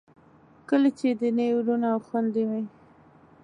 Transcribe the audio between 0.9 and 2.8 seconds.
چې دیني وروڼه او خویندې مې